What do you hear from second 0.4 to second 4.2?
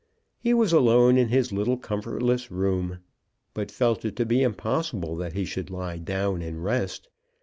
was alone in his little comfortless room, but felt it